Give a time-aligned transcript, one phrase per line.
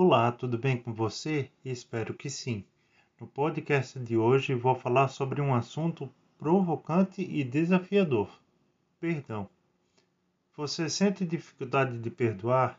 [0.00, 1.50] Olá, tudo bem com você?
[1.64, 2.64] Espero que sim.
[3.20, 8.30] No podcast de hoje vou falar sobre um assunto provocante e desafiador:
[9.00, 9.48] perdão.
[10.56, 12.78] Você sente dificuldade de perdoar?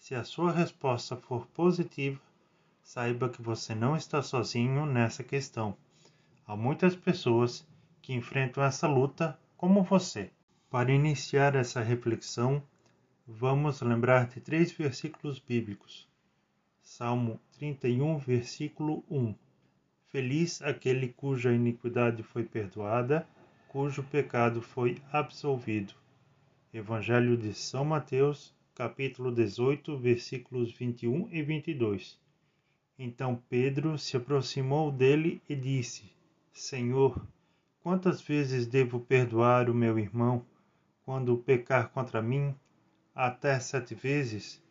[0.00, 2.20] Se a sua resposta for positiva,
[2.82, 5.76] saiba que você não está sozinho nessa questão.
[6.44, 7.64] Há muitas pessoas
[8.02, 10.28] que enfrentam essa luta como você.
[10.68, 12.60] Para iniciar essa reflexão,
[13.24, 16.10] vamos lembrar de três versículos bíblicos.
[16.94, 19.34] Salmo 31, versículo 1.
[20.08, 23.26] Feliz aquele cuja iniquidade foi perdoada,
[23.66, 25.94] cujo pecado foi absolvido.
[26.70, 32.20] Evangelho de São Mateus, capítulo 18, versículos 21 e 22.
[32.98, 36.12] Então Pedro se aproximou dele e disse:
[36.52, 37.26] Senhor,
[37.82, 40.44] quantas vezes devo perdoar o meu irmão
[41.06, 42.54] quando pecar contra mim?
[43.14, 44.62] Até sete vezes?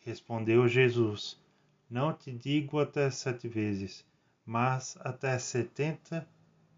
[0.00, 1.45] Respondeu Jesus:
[1.88, 4.04] não te digo até sete vezes,
[4.44, 6.28] mas até setenta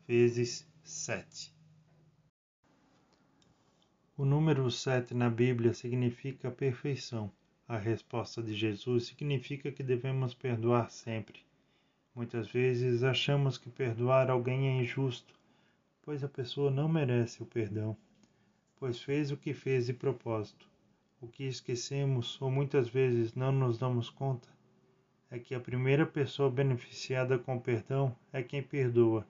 [0.06, 1.50] vezes sete.
[4.18, 7.32] O número sete na Bíblia significa perfeição.
[7.66, 11.40] A resposta de Jesus significa que devemos perdoar sempre.
[12.14, 15.34] Muitas vezes achamos que perdoar alguém é injusto,
[16.02, 17.96] pois a pessoa não merece o perdão,
[18.76, 20.68] pois fez o que fez de propósito.
[21.18, 24.57] O que esquecemos ou muitas vezes não nos damos conta
[25.30, 29.26] é que a primeira pessoa beneficiada com perdão é quem perdoa.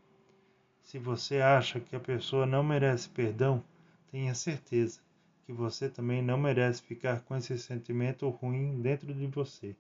[0.83, 3.63] Se você acha que a pessoa não merece perdão,
[4.11, 5.01] tenha certeza
[5.45, 9.75] que você também não merece ficar com esse sentimento ruim dentro de você.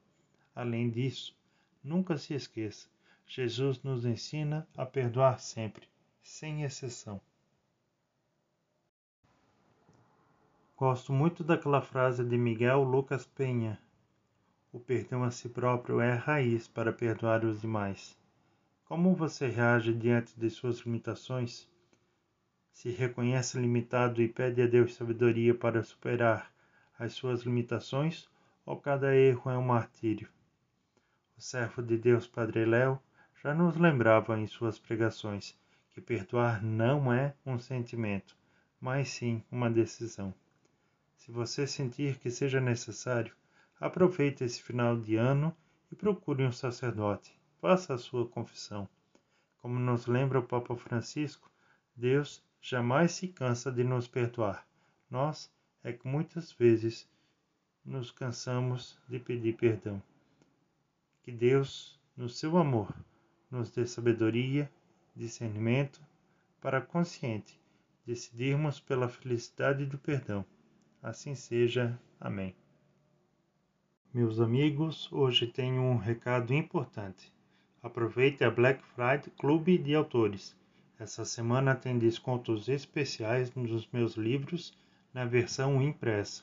[0.55, 1.37] Além disso,
[1.85, 2.89] nunca se esqueça:
[3.27, 5.87] Jesus nos ensina a perdoar sempre,
[6.23, 7.21] sem exceção.
[10.77, 13.79] Gosto muito daquela frase de Miguel Lucas Penha,
[14.71, 18.17] o perdão a si próprio é a raiz para perdoar os demais.
[18.85, 21.69] Como você reage diante de suas limitações?
[22.73, 26.53] Se reconhece limitado e pede a Deus sabedoria para superar
[26.99, 28.29] as suas limitações,
[28.65, 30.29] ou cada erro é um martírio?
[31.37, 33.01] O servo de Deus Padre Léo
[33.43, 35.57] já nos lembrava em suas pregações
[35.91, 38.37] que perdoar não é um sentimento,
[38.81, 40.35] mas sim uma decisão.
[41.17, 43.35] Se você sentir que seja necessário,
[43.81, 45.55] Aproveite esse final de ano
[45.91, 47.33] e procure um sacerdote.
[47.61, 48.89] Faça a sua confissão.
[49.59, 51.51] Como nos lembra o Papa Francisco,
[51.95, 54.67] Deus jamais se cansa de nos perdoar.
[55.11, 55.51] Nós
[55.83, 57.09] é que muitas vezes
[57.85, 60.03] nos cansamos de pedir perdão.
[61.23, 62.95] Que Deus, no seu amor,
[63.51, 64.71] nos dê sabedoria,
[65.15, 66.01] discernimento,
[66.61, 67.59] para consciente
[68.09, 70.43] decidirmos pela felicidade do perdão.
[71.03, 72.01] Assim seja.
[72.19, 72.57] Amém.
[74.13, 77.31] Meus amigos, hoje tenho um recado importante.
[77.83, 80.57] Aproveite a Black Friday Clube de Autores.
[80.99, 84.73] Essa semana tem descontos especiais nos meus livros
[85.13, 86.43] na versão impressa.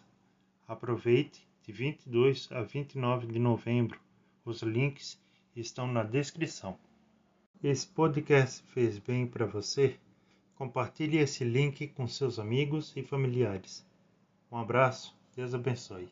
[0.68, 4.00] Aproveite de 22 a 29 de novembro.
[4.46, 5.20] Os links
[5.56, 6.78] estão na descrição.
[7.64, 9.97] Esse podcast fez bem para você?
[10.53, 13.84] Compartilhe esse link com seus amigos e familiares.
[14.52, 16.03] Um abraço, Deus abençoe.